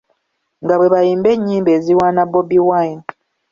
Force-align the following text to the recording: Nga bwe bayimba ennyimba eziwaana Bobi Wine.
Nga 0.63 0.75
bwe 0.79 0.91
bayimba 0.93 1.29
ennyimba 1.35 1.71
eziwaana 1.77 2.21
Bobi 2.31 2.59
Wine. 2.67 3.03